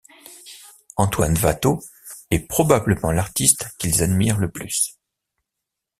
[0.97, 1.79] Antoine Watteau
[2.31, 4.95] est probablement l'artiste qu'ils admirent le plus.